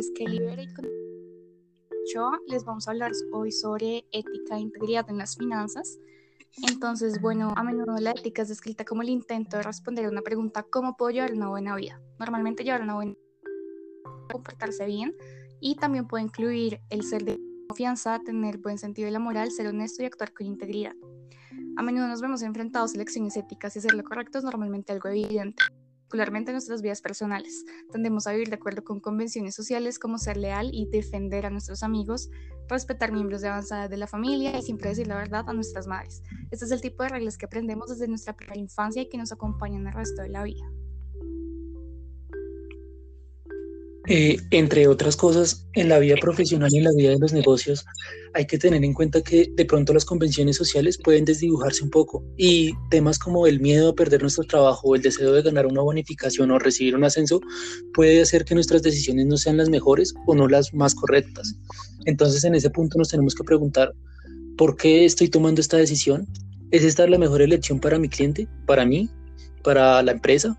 [0.00, 0.86] nombre es Kelly Vera y con
[2.48, 5.98] les vamos a hablar hoy sobre ética e integridad en las finanzas.
[6.66, 10.22] Entonces, bueno, a menudo la ética es descrita como el intento de responder a una
[10.22, 12.00] pregunta, ¿cómo puedo llevar una buena vida?
[12.18, 13.22] Normalmente llevar una buena vida,
[14.32, 15.14] comportarse bien
[15.60, 17.38] y también puede incluir el ser de
[17.68, 20.94] confianza, tener buen sentido de la moral, ser honesto y actuar con integridad.
[21.76, 25.08] A menudo nos vemos enfrentados a lecciones éticas y hacer lo correcto es normalmente algo
[25.10, 25.62] evidente
[26.10, 27.64] particularmente en nuestras vidas personales.
[27.92, 31.84] Tendemos a vivir de acuerdo con convenciones sociales como ser leal y defender a nuestros
[31.84, 32.30] amigos,
[32.68, 36.20] respetar miembros de avanzada de la familia y siempre decir la verdad a nuestras madres.
[36.50, 39.30] Este es el tipo de reglas que aprendemos desde nuestra primera infancia y que nos
[39.30, 40.68] acompañan el resto de la vida.
[44.12, 47.86] Eh, entre otras cosas, en la vida profesional y en la vida de los negocios,
[48.34, 52.24] hay que tener en cuenta que de pronto las convenciones sociales pueden desdibujarse un poco
[52.36, 55.82] y temas como el miedo a perder nuestro trabajo o el deseo de ganar una
[55.82, 57.40] bonificación o recibir un ascenso
[57.94, 61.54] puede hacer que nuestras decisiones no sean las mejores o no las más correctas.
[62.04, 63.94] Entonces, en ese punto nos tenemos que preguntar,
[64.56, 66.26] ¿por qué estoy tomando esta decisión?
[66.72, 69.08] ¿Es esta la mejor elección para mi cliente, para mí,
[69.62, 70.58] para la empresa?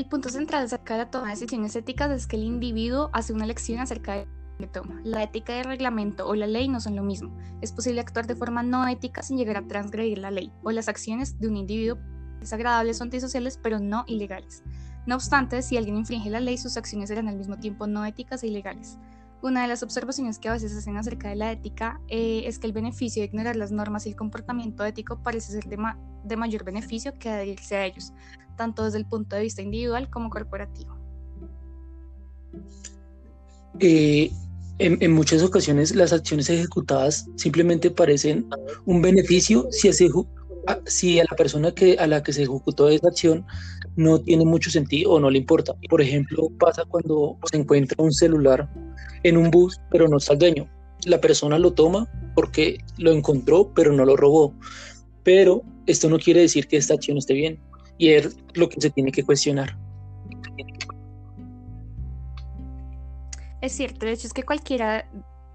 [0.00, 3.34] El punto central acerca de la toma de decisiones éticas es que el individuo hace
[3.34, 4.26] una elección acerca de
[4.58, 4.98] que toma.
[5.04, 7.36] La ética del reglamento o la ley no son lo mismo.
[7.60, 10.88] Es posible actuar de forma no ética sin llegar a transgredir la ley o las
[10.88, 11.98] acciones de un individuo
[12.40, 14.62] desagradables o antisociales, pero no ilegales.
[15.04, 18.42] No obstante, si alguien infringe la ley, sus acciones serán al mismo tiempo no éticas
[18.42, 18.98] e ilegales.
[19.42, 22.66] Una de las observaciones que a veces hacen acerca de la ética eh, es que
[22.66, 25.78] el beneficio de ignorar las normas y el comportamiento ético parece ser de,
[26.24, 28.14] de mayor beneficio que adherirse a ellos,
[28.60, 30.94] tanto desde el punto de vista individual como corporativo.
[33.78, 34.30] Eh,
[34.78, 38.46] en, muchas ocasiones las acciones ejecutadas simplemente parecen
[38.84, 39.88] un beneficio si,
[41.20, 43.46] a la persona que, a la que se ejecutó esa acción
[43.96, 45.72] no tiene mucho sentido o no le importa.
[45.88, 48.68] Por ejemplo, pasa cuando se encuentra un celular
[49.22, 50.68] en un bus, pero no está el dueño.
[51.06, 54.52] La persona lo toma porque lo encontró, pero no lo robó.
[55.22, 57.58] Pero esto no quiere decir que esta acción esté bien
[58.00, 59.76] y es lo que se tiene que cuestionar.
[63.60, 65.06] Es cierto, de hecho es que cualquiera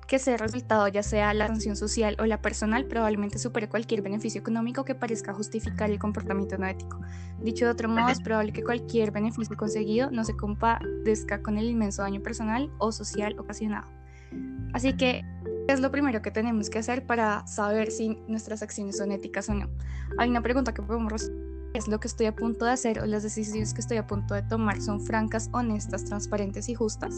[0.08, 4.04] que sea el resultado, ya sea la sanción social o la personal, probablemente supere cualquier
[4.04, 7.02] beneficio económico que parezca justificar el comportamiento no ético.
[7.42, 11.66] Dicho de otro modo, es probable que cualquier beneficio conseguido no se compadezca con el
[11.66, 13.88] inmenso daño personal o social ocasionado.
[14.74, 15.24] Así que,
[15.68, 19.50] ¿qué es lo primero que tenemos que hacer para saber si nuestras acciones son éticas
[19.50, 19.68] o no?
[20.20, 21.45] Hay una pregunta que podemos responder
[21.76, 24.34] es lo que estoy a punto de hacer o las decisiones que estoy a punto
[24.34, 27.14] de tomar son francas, honestas, transparentes y justas?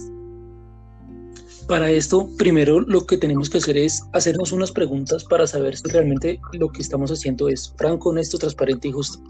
[1.68, 5.88] Para esto, primero lo que tenemos que hacer es hacernos unas preguntas para saber si
[5.90, 9.22] realmente lo que estamos haciendo es franco, honesto, transparente y justo.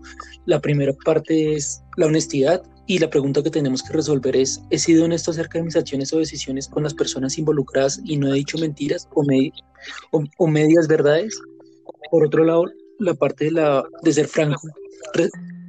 [0.46, 4.78] La primera parte es la honestidad y la pregunta que tenemos que resolver es, ¿he
[4.78, 8.38] sido honesto acerca de mis acciones o decisiones con las personas involucradas y no he
[8.38, 9.26] dicho mentiras o,
[10.38, 11.38] o medias verdades?
[12.12, 12.66] Por otro lado,
[13.00, 14.62] la parte de, la, de ser franco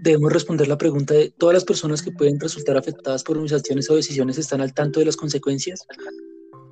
[0.03, 3.91] debemos responder la pregunta de ¿todas las personas que pueden resultar afectadas por mis acciones
[3.91, 5.87] o decisiones están al tanto de las consecuencias?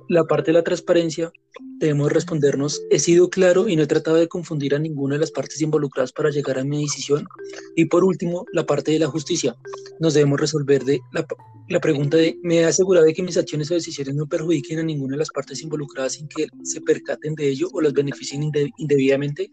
[0.09, 1.33] La parte de la transparencia,
[1.79, 5.31] debemos respondernos, ¿he sido claro y no he tratado de confundir a ninguna de las
[5.31, 7.27] partes involucradas para llegar a mi decisión?
[7.75, 9.55] Y por último, la parte de la justicia,
[9.99, 11.27] nos debemos resolver de la,
[11.67, 14.83] la pregunta de, ¿me he asegurado de que mis acciones o decisiones no perjudiquen a
[14.83, 19.49] ninguna de las partes involucradas sin que se percaten de ello o las beneficien indebidamente?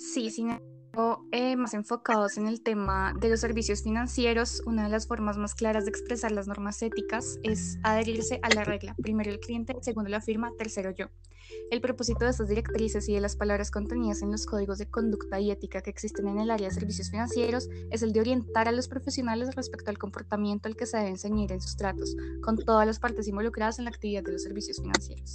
[0.00, 4.88] Sí, sin embargo, eh, más enfocados en el tema de los servicios financieros, una de
[4.88, 8.94] las formas más claras de expresar las normas éticas es adherirse a la regla.
[9.02, 11.08] Primero el cliente, segundo la firma, tercero yo.
[11.70, 15.38] El propósito de estas directrices y de las palabras contenidas en los códigos de conducta
[15.38, 18.72] y ética que existen en el área de servicios financieros es el de orientar a
[18.72, 22.86] los profesionales respecto al comportamiento al que se deben ceñir en sus tratos, con todas
[22.86, 25.34] las partes involucradas en la actividad de los servicios financieros.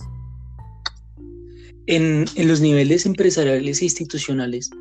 [1.87, 4.71] En, los niveles empresariales e institucionales,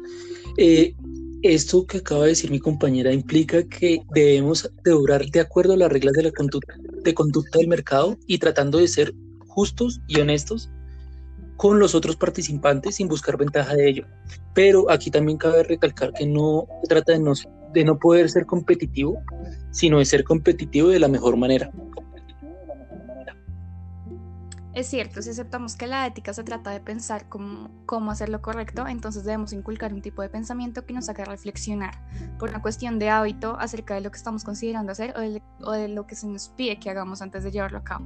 [0.57, 0.95] eh,
[1.43, 5.77] esto que acaba de decir mi compañera implica que debemos de obrar de acuerdo a
[5.77, 9.15] las reglas de la conducta, de conducta del mercado y tratando de ser
[9.47, 10.71] justos y honestos
[11.57, 14.07] con los otros participantes sin buscar ventaja de ello.
[14.55, 17.35] Pero aquí también cabe recalcar que no se trata de no,
[17.73, 19.19] de no poder ser competitivo,
[19.71, 21.71] sino de ser competitivo de la mejor manera.
[24.75, 28.43] Es cierto, si aceptamos que la ética se trata de pensar cómo, cómo, hacer lo
[28.43, 31.95] correcto, entonces debemos inculcar un tipo de pensamiento que nos haga reflexionar
[32.41, 36.09] por una cuestión de hábito acerca de lo que estamos considerando hacer o de, lo
[36.09, 38.05] que se nos pide que hagamos antes de llevarlo a cabo.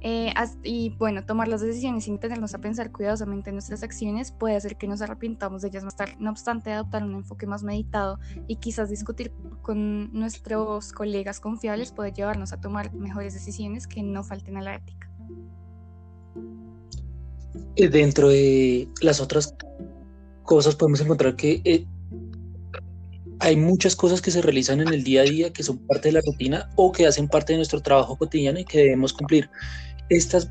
[0.00, 0.32] Eh,
[0.62, 4.76] y bueno, tomar las decisiones sin tenernos a pensar cuidadosamente en nuestras acciones puede hacer
[4.76, 6.16] que nos arrepintamos de ellas más tarde.
[6.18, 9.32] No obstante, adoptar un enfoque más meditado y quizás discutir
[9.62, 14.74] con nuestros colegas confiables puede llevarnos a tomar mejores decisiones que no falten a la
[14.74, 15.08] ética.
[17.76, 19.54] Eh, dentro de las otras
[20.42, 21.86] cosas podemos encontrar que eh,
[23.40, 26.12] hay muchas cosas que se realizan en el día a día que son parte de
[26.12, 29.48] la rutina o que hacen parte de nuestro trabajo cotidiano y que debemos cumplir.
[30.08, 30.50] Estas,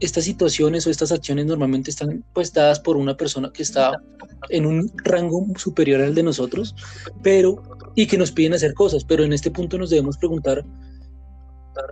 [0.00, 4.02] estas situaciones o estas acciones normalmente están pues dadas por una persona que está
[4.48, 6.74] en un rango superior al de nosotros,
[7.22, 7.62] pero
[7.94, 10.64] y que nos piden hacer cosas, pero en este punto nos debemos preguntar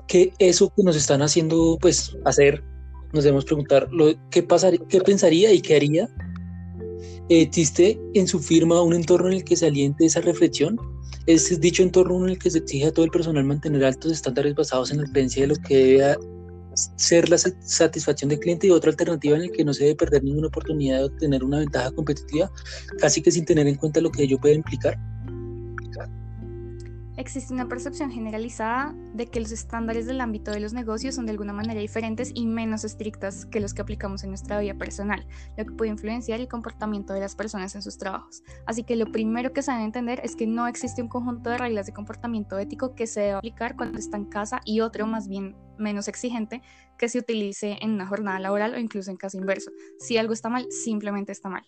[0.08, 2.62] qué eso que nos están haciendo pues hacer,
[3.14, 6.08] nos debemos preguntar lo, qué pasaría, qué pensaría y qué haría.
[7.28, 10.76] ¿Existe en su firma un entorno en el que se aliente esa reflexión?
[11.26, 14.54] ¿Es dicho entorno en el que se exige a todo el personal mantener altos estándares
[14.54, 16.16] basados en la creencia de lo que debe
[16.96, 20.24] ser la satisfacción del cliente y otra alternativa en la que no se debe perder
[20.24, 22.50] ninguna oportunidad de obtener una ventaja competitiva,
[22.98, 24.98] casi que sin tener en cuenta lo que ello puede implicar.
[27.16, 31.30] Existe una percepción generalizada de que los estándares del ámbito de los negocios son de
[31.30, 35.24] alguna manera diferentes y menos estrictas que los que aplicamos en nuestra vida personal,
[35.56, 38.42] lo que puede influenciar el comportamiento de las personas en sus trabajos.
[38.66, 41.58] Así que lo primero que se debe entender es que no existe un conjunto de
[41.58, 45.28] reglas de comportamiento ético que se debe aplicar cuando está en casa y otro más
[45.28, 46.62] bien menos exigente
[46.98, 49.70] que se utilice en una jornada laboral o incluso en caso inverso.
[50.00, 51.64] Si algo está mal, simplemente está mal.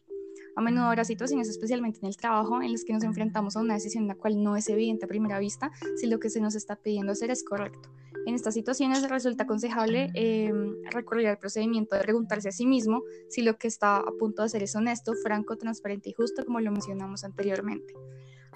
[0.57, 3.75] A menudo habrá situaciones, especialmente en el trabajo, en las que nos enfrentamos a una
[3.75, 6.55] decisión en la cual no es evidente a primera vista si lo que se nos
[6.55, 7.91] está pidiendo hacer es correcto.
[8.25, 10.53] En estas situaciones resulta aconsejable eh,
[10.91, 14.47] recurrir al procedimiento de preguntarse a sí mismo si lo que está a punto de
[14.47, 17.95] hacer es honesto, franco, transparente y justo, como lo mencionamos anteriormente.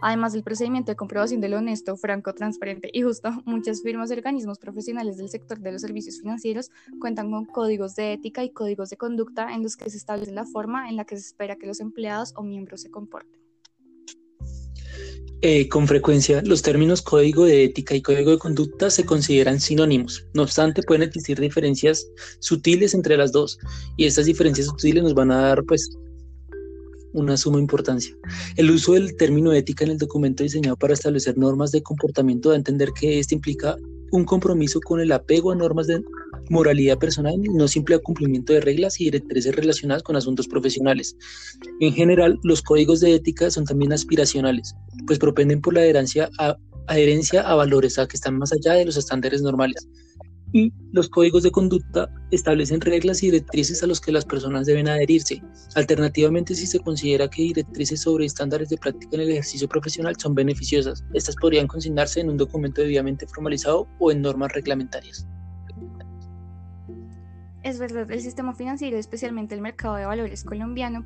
[0.02, 4.14] Además del procedimiento de comprobación de lo honesto, franco, transparente y justo, muchas firmas y
[4.14, 6.70] organismos profesionales del sector de los servicios financieros
[7.00, 10.46] cuentan con códigos de ética y códigos de conducta en los que se establece la
[10.46, 13.40] forma en la que se espera que los empleados o miembros se comporten.
[15.42, 20.26] Eh, con frecuencia, los términos código de ética y código de conducta se consideran sinónimos.
[20.34, 22.06] No obstante, pueden existir diferencias
[22.40, 23.58] sutiles entre las dos,
[23.96, 25.96] y estas diferencias sutiles nos van a dar pues
[27.12, 28.16] una suma importancia.
[28.56, 32.54] El uso del término ética en el documento diseñado para establecer normas de comportamiento da
[32.54, 33.76] a entender que este implica
[34.12, 36.02] un compromiso con el apego a normas de
[36.48, 41.16] moralidad personal no simple cumplimiento de reglas y directrices relacionadas con asuntos profesionales.
[41.80, 44.74] En general, los códigos de ética son también aspiracionales,
[45.06, 49.86] pues propenden por la adherencia a, valores que están más allá de los estándares normales
[50.52, 54.88] y los códigos de conducta establecen reglas y directrices a los que las personas deben
[54.88, 55.42] adherirse.
[55.74, 60.34] Alternativamente, si se considera que directrices sobre estándares de práctica en el ejercicio profesional son
[60.34, 65.26] beneficiosas, estas podrían consignarse en un documento debidamente formalizado o en normas reglamentarias.
[67.62, 71.04] Es verdad, el sistema financiero, especialmente el mercado de valores colombiano,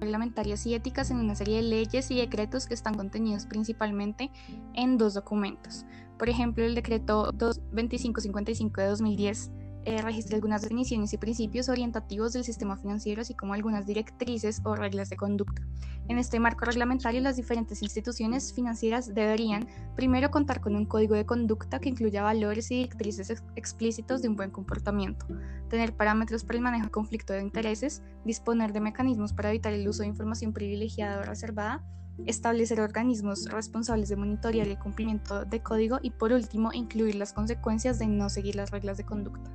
[0.00, 4.30] reglamentarias y éticas en una serie de leyes y decretos que están contenidos principalmente
[4.74, 5.84] en dos documentos.
[6.18, 9.50] Por ejemplo, el decreto 2555 de 2010
[9.88, 15.08] eh, algunas definiciones y principios orientativos del sistema financiero, así como algunas directrices o reglas
[15.08, 15.62] de conducta.
[16.08, 21.24] En este marco reglamentario, las diferentes instituciones financieras deberían, primero, contar con un código de
[21.24, 25.26] conducta que incluya valores y directrices explícitos de un buen comportamiento,
[25.68, 29.88] tener parámetros para el manejo de conflicto de intereses, disponer de mecanismos para evitar el
[29.88, 31.82] uso de información privilegiada o reservada,
[32.26, 37.98] establecer organismos responsables de monitorear el cumplimiento de código y por último incluir las consecuencias
[37.98, 39.50] de no seguir las reglas de conducta.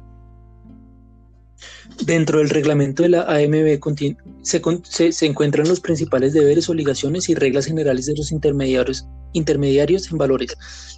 [2.06, 3.80] Dentro del reglamento de la AMB
[4.42, 10.56] se, encuentran los principales deberes, obligaciones y reglas generales de los intermediarios, intermediarios en valores.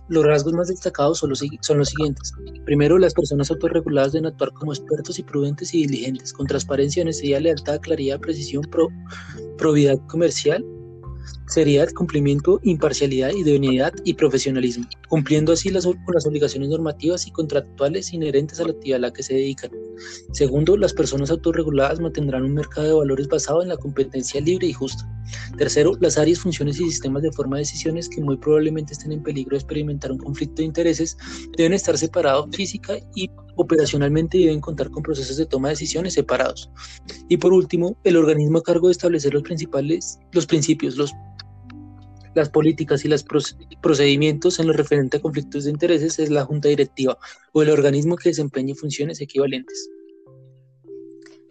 [0.08, 2.32] Los rasgos más destacados son los, son los siguientes.
[2.66, 7.42] Primero, las personas autorreguladas deben actuar como expertos y prudentes y diligentes, con transparencia, honestidad,
[7.42, 8.88] lealtad, claridad, precisión, pro,
[9.58, 10.64] probidad comercial
[11.48, 18.60] seriedad, cumplimiento, imparcialidad, idoneidad y profesionalismo, cumpliendo así las, las obligaciones normativas y contractuales inherentes
[18.60, 19.72] a la actividad a la que se dedican.
[20.34, 24.74] Segundo, las personas autorreguladas mantendrán un mercado de valores basado en la competencia libre y
[24.74, 25.08] justa.
[25.58, 29.24] Tercero, las áreas, funciones y sistemas de forma de decisiones que muy probablemente estén en
[29.24, 31.18] peligro de experimentar un conflicto de intereses
[31.58, 36.70] deben estar separados física y operacionalmente deben contar con procesos de toma de decisiones separados.
[37.30, 41.12] Y por último, el organismo a cargo de establecer los principales, los principios, los
[42.36, 43.26] las políticas y los
[43.82, 47.18] procedimientos en lo referente a conflictos de intereses es la junta directiva
[47.54, 49.90] o el organismo que desempeñe funciones equivalentes.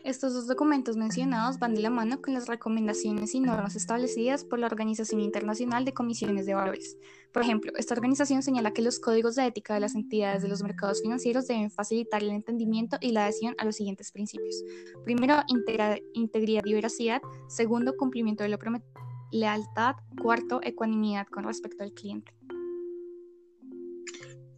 [0.05, 4.59] Estos dos documentos mencionados van de la mano con las recomendaciones y normas establecidas por
[4.59, 6.99] la Organización Internacional de Comisiones de Valores.
[7.33, 10.63] Por ejemplo, esta organización señala que los códigos de ética de las entidades de los
[10.63, 14.63] mercados financieros deben facilitar el entendimiento y la adhesión a los siguientes principios.
[15.05, 17.23] Primero, integridad y veracidad.
[17.49, 19.04] Segundo, cumplimiento de lo prometido.
[19.35, 19.97] Lealtad.
[20.23, 22.33] Cuarto, ecuanimidad con respecto al cliente.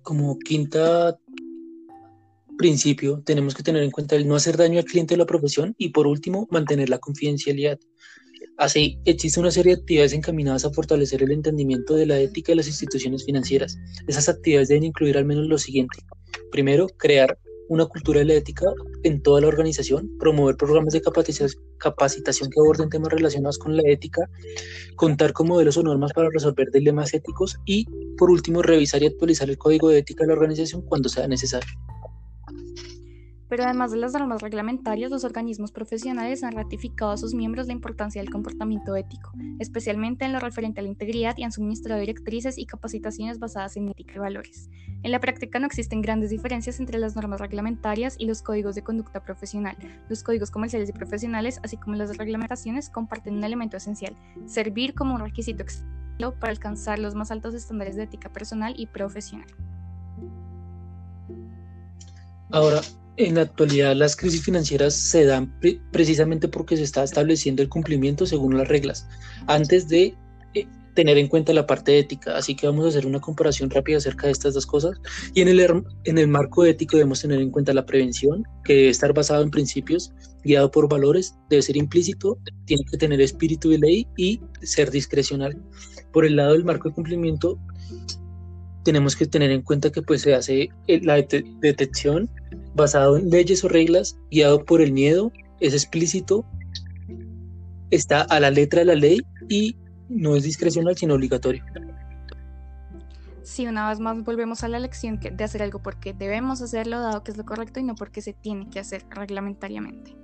[0.03, 1.19] Como quinta
[2.59, 5.75] principio, tenemos que tener en cuenta el no hacer daño al cliente de la profesión
[5.79, 7.81] y por último, mantener la confidencialidad.
[8.59, 12.57] Así, existe una serie de actividades encaminadas a fortalecer el entendimiento de la ética de
[12.57, 13.79] las instituciones financieras.
[14.07, 16.01] Esas actividades deben incluir al menos lo siguiente.
[16.51, 18.67] Primero, crear una cultura de la ética
[19.03, 24.29] en toda la organización, promover programas de capacitación que aborden temas relacionados con la ética,
[24.97, 29.49] contar con modelos o normas para resolver dilemas éticos y, por último, revisar y actualizar
[29.51, 31.71] el código de ética de la organización cuando sea necesario.
[33.49, 37.73] Pero además de las normas reglamentarias, los organismos profesionales han ratificado a sus miembros la
[37.73, 42.59] importancia del comportamiento ético, especialmente en lo referente a la integridad y han suministrado directrices
[42.59, 44.69] y capacitaciones basadas en ética y valores.
[45.03, 48.83] En la práctica no existen grandes diferencias entre las normas reglamentarias y los códigos de
[48.83, 49.77] conducta profesional.
[50.09, 55.15] Los códigos comerciales y profesionales, así como las reglamentaciones, comparten un elemento esencial, servir como
[55.15, 55.65] un requisito
[56.41, 59.47] para alcanzar los más altos estándares de ética personal y profesional.
[62.51, 62.81] Ahora,
[63.17, 65.53] en la actualidad las crisis financieras se dan
[65.91, 69.09] precisamente porque se está estableciendo el cumplimiento según las reglas,
[69.47, 70.15] antes de
[70.55, 72.37] eh, tener en cuenta la parte ética.
[72.37, 74.99] Así que vamos a hacer una comparación rápida acerca de estas dos cosas.
[75.35, 78.89] Y en el, en el marco ético debemos tener en cuenta la prevención, que debe
[78.89, 80.13] estar basado en principios,
[80.45, 85.61] guiado por valores, debe ser implícito, tiene que tener espíritu de ley y ser discrecional.
[86.13, 87.59] Por el lado del marco de cumplimiento,
[88.85, 92.31] tenemos que tener en cuenta que pues se hace eh, la detección
[92.77, 96.45] basado en leyes o reglas, guiado por el miedo, es explícito,
[97.91, 99.77] está a la letra de la ley y
[100.09, 101.65] no es discrecional sino obligatorio.
[103.43, 107.23] Sí, una vez más volvemos a la lección de hacer algo porque debemos hacerlo dado
[107.23, 110.17] que es lo correcto y no porque se tiene que hacer reglamentariamente.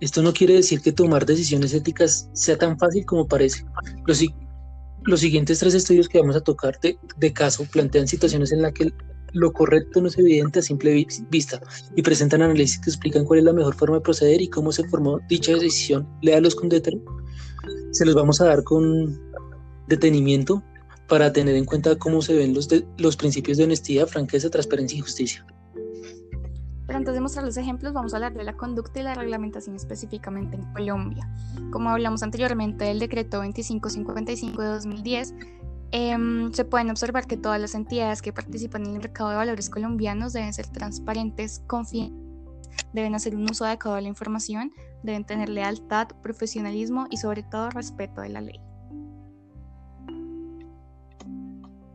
[0.00, 3.64] Esto no quiere decir que tomar decisiones éticas sea tan fácil como parece.
[4.06, 4.24] Los,
[5.02, 8.72] los siguientes tres estudios que vamos a tocar de, de caso plantean situaciones en las
[8.72, 8.92] que
[9.34, 11.60] lo correcto no es evidente a simple vista
[11.94, 14.88] y presentan análisis que explican cuál es la mejor forma de proceder y cómo se
[14.88, 16.08] formó dicha decisión.
[16.22, 17.02] Léalos con detalle.
[17.90, 19.20] Se los vamos a dar con
[19.88, 20.62] detenimiento
[21.08, 25.00] para tener en cuenta cómo se ven los, los principios de honestidad, franqueza, transparencia y
[25.00, 25.44] justicia.
[26.86, 29.74] Pero antes de mostrar los ejemplos, vamos a hablar de la conducta y la reglamentación
[29.74, 31.28] específicamente en Colombia.
[31.70, 35.34] Como hablamos anteriormente del decreto 2555 de 2010,
[35.92, 39.70] Em, se pueden observar que todas las entidades que participan en el mercado de valores
[39.70, 42.18] colombianos deben ser transparentes, confiantes,
[42.92, 44.72] deben hacer un uso adecuado de la información,
[45.02, 48.60] deben tener lealtad, profesionalismo y sobre todo respeto de la ley.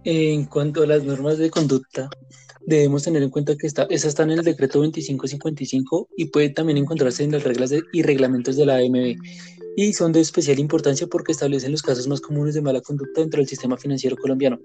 [0.06, 2.10] En cuanto a las normas de conducta,
[2.66, 6.78] debemos tener en cuenta que está, esas están en el decreto 2555 y puede también
[6.78, 9.18] encontrarse en las reglas y reglamentos de la AMB
[9.76, 13.40] y son de especial importancia porque establecen los casos más comunes de mala conducta dentro
[13.40, 14.60] del sistema financiero colombiano.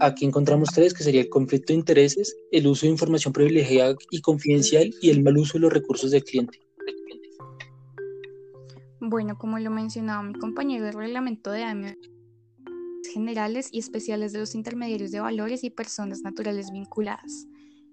[0.00, 4.20] Aquí encontramos tres, que sería el conflicto de intereses, el uso de información privilegiada y
[4.20, 6.60] confidencial y el mal uso de los recursos del cliente.
[9.00, 11.98] Bueno, como lo mencionaba mi compañero, el reglamento de AME
[13.12, 17.46] generales y especiales de los intermediarios de valores y personas naturales vinculadas.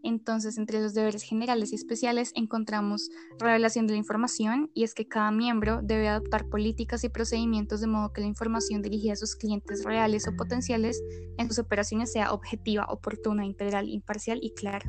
[0.03, 5.07] Entonces, entre los deberes generales y especiales encontramos revelación de la información y es que
[5.07, 9.37] cada miembro debe adoptar políticas y procedimientos de modo que la información dirigida a sus
[9.37, 11.01] clientes reales o potenciales
[11.37, 14.85] en sus operaciones sea objetiva, oportuna, integral, imparcial y clara.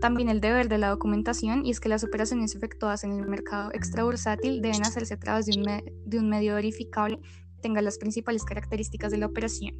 [0.00, 3.70] También el deber de la documentación y es que las operaciones efectuadas en el mercado
[3.72, 5.64] extrabursátil deben hacerse a través de un,
[6.10, 9.76] de un medio verificable que tenga las principales características de la operación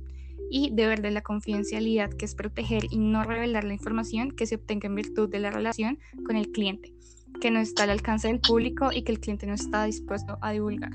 [0.51, 4.57] y deber de la confidencialidad, que es proteger y no revelar la información que se
[4.57, 6.95] obtenga en virtud de la relación con el cliente,
[7.41, 10.53] que no está al alcance del público y que el cliente no está dispuesto a
[10.53, 10.93] divulgar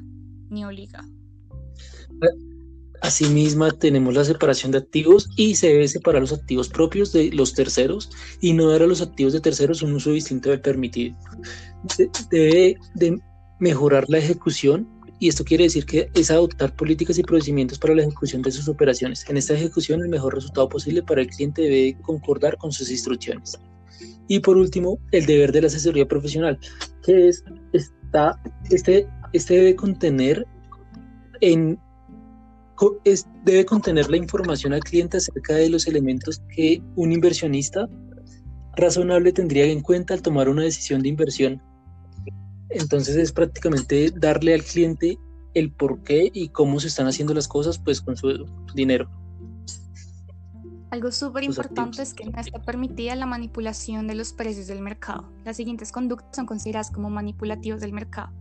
[0.50, 1.08] ni obligado.
[3.02, 7.54] Asimismo, tenemos la separación de activos y se debe separar los activos propios de los
[7.54, 8.10] terceros
[8.42, 11.16] y no dar a los activos de terceros un uso distinto del permitido.
[12.30, 13.18] Debe de
[13.60, 18.04] mejorar la ejecución y esto quiere decir que es adoptar políticas y procedimientos para la
[18.04, 19.26] ejecución de sus operaciones.
[19.30, 23.60] En esta ejecución, el mejor resultado posible para el cliente debe concordar con sus instrucciones.
[24.30, 26.58] Y por último, el deber de la asesoría profesional,
[27.04, 30.48] que es, está, este, este debe contener
[31.42, 31.78] en
[33.44, 37.90] debe contener la información al cliente acerca de los elementos que un inversionista
[38.78, 41.62] razonable tendría en cuenta al tomar una decisión de inversión
[42.70, 45.18] Entonces es prácticamente darle al cliente
[45.54, 49.10] el por qué y cómo se están haciendo las cosas pues con su dinero.
[50.92, 55.32] Algo súper importante es que no está permitida la manipulación de los precios del mercado.
[55.46, 58.32] Las siguientes conductas son consideradas como manipulativos del mercado.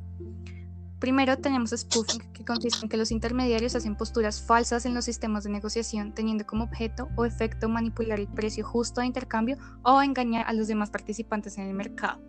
[0.98, 5.44] Primero tenemos spoofing, que consiste en que los intermediarios hacen posturas falsas en los sistemas
[5.44, 10.46] de negociación, teniendo como objeto o efecto manipular el precio justo de intercambio o engañar
[10.48, 12.20] a los demás participantes en el mercado.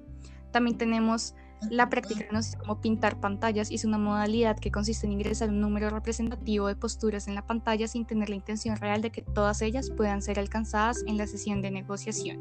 [0.51, 1.33] También tenemos
[1.69, 5.89] la práctica conocida como pintar pantallas es una modalidad que consiste en ingresar un número
[5.89, 9.89] representativo de posturas en la pantalla sin tener la intención real de que todas ellas
[9.89, 12.39] puedan ser alcanzadas en la sesión de negociación.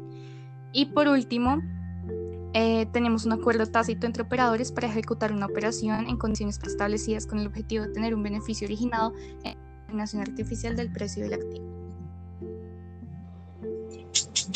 [0.71, 1.61] Y por último,
[2.53, 7.39] eh, tenemos un acuerdo tácito entre operadores para ejecutar una operación en condiciones preestablecidas con
[7.39, 11.78] el objetivo de tener un beneficio originado en la determinación artificial del precio del activo.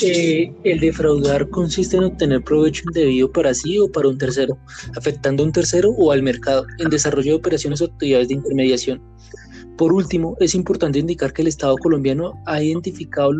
[0.01, 4.57] El defraudar consiste en obtener provecho indebido para sí o para un tercero,
[4.97, 9.01] afectando a un tercero o al mercado, en desarrollo de operaciones o actividades de intermediación.
[9.77, 13.31] Por último, es importante indicar que el Estado colombiano ha identificado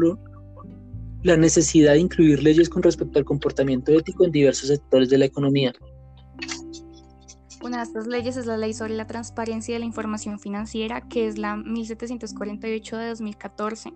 [1.24, 5.26] la necesidad de incluir leyes con respecto al comportamiento ético en diversos sectores de la
[5.26, 5.74] economía.
[7.64, 11.28] Una de estas leyes es la Ley sobre la Transparencia de la Información Financiera, que
[11.28, 13.94] es la 1748 de 2014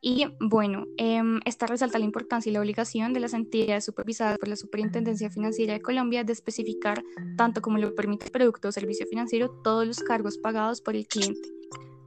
[0.00, 4.48] y bueno, em, esta resalta la importancia y la obligación de las entidades supervisadas por
[4.48, 7.02] la Superintendencia Financiera de Colombia de especificar,
[7.36, 11.08] tanto como lo permite el producto o servicio financiero, todos los cargos pagados por el
[11.08, 11.48] cliente.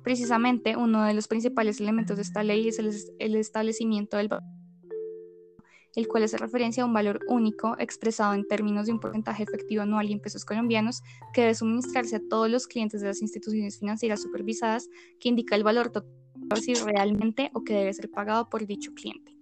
[0.04, 4.30] Precisamente, uno de los principales elementos de esta ley es el, el establecimiento del
[5.94, 9.82] el cual hace referencia a un valor único expresado en términos de un porcentaje efectivo
[9.82, 11.02] anual y en pesos colombianos
[11.34, 14.88] que debe suministrarse a todos los clientes de las instituciones financieras supervisadas,
[15.20, 16.21] que indica el valor total
[16.62, 19.36] si realmente o que debe ser pagado por dicho cliente.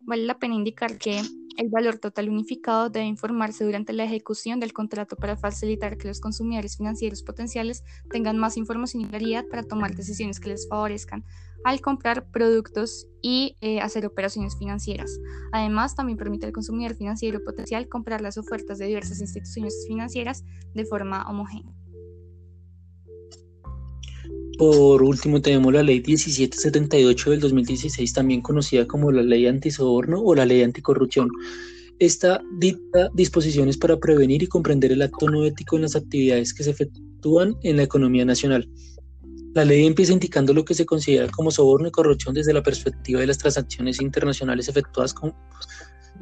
[0.00, 1.22] Vale la pena indicar que
[1.56, 6.20] el valor total unificado debe informarse durante la ejecución del contrato para facilitar que los
[6.20, 11.24] consumidores financieros potenciales tengan más información y claridad para tomar decisiones que les favorezcan
[11.64, 15.18] al comprar productos y eh, hacer operaciones financieras.
[15.52, 20.44] Además, también permite al consumidor financiero potencial comprar las ofertas de diversas instituciones financieras
[20.74, 21.74] de forma homogénea.
[24.58, 30.34] Por último, tenemos la ley 1778 del 2016, también conocida como la ley antisoborno o
[30.34, 31.28] la ley anticorrupción.
[31.98, 36.64] Esta dicta disposiciones para prevenir y comprender el acto no ético en las actividades que
[36.64, 38.68] se efectúan en la economía nacional.
[39.54, 43.20] La ley empieza indicando lo que se considera como soborno y corrupción desde la perspectiva
[43.20, 45.32] de las transacciones internacionales efectuadas con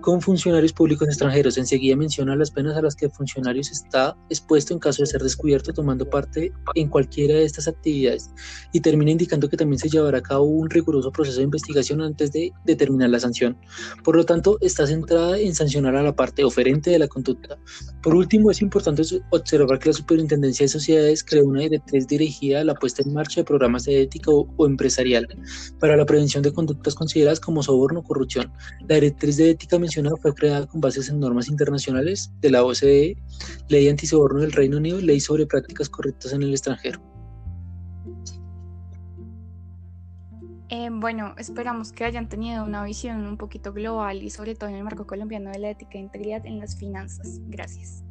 [0.02, 1.56] con funcionarios públicos extranjeros.
[1.56, 5.22] Enseguida menciona las penas a las que el funcionario está expuesto en caso de ser
[5.22, 8.30] descubierto tomando parte en cualquiera de estas actividades
[8.72, 12.32] y termina indicando que también se llevará a cabo un riguroso proceso de investigación antes
[12.32, 13.56] de determinar la sanción.
[14.04, 17.56] Por lo tanto, está centrada en sancionar a la parte oferente de la conducta.
[18.02, 22.64] Por último, es importante observar que la Superintendencia de Sociedades creó una directriz dirigida a
[22.64, 25.28] la puesta en marcha de programas de ética o, o empresarial
[25.78, 28.52] para la prevención de conductas consideradas como soborno o corrupción.
[28.88, 33.16] La directriz de ética mencionada fue creada con bases en normas internacionales de la OCDE,
[33.68, 37.00] Ley Antisoborno del Reino Unido y Ley sobre Prácticas Correctas en el extranjero.
[40.68, 44.76] Eh, bueno, esperamos que hayan tenido una visión un poquito global y sobre todo en
[44.76, 47.40] el marco colombiano de la ética e integridad en las finanzas.
[47.48, 48.02] Gracias.